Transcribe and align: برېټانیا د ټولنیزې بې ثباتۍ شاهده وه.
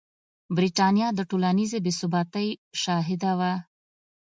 برېټانیا 0.55 1.07
د 1.15 1.19
ټولنیزې 1.29 1.79
بې 1.85 1.91
ثباتۍ 1.99 2.49
شاهده 2.81 3.31
وه. 3.39 3.53